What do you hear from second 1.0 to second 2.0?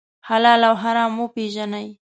وپېژنئ.